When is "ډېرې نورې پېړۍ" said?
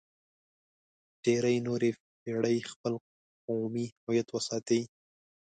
1.23-2.57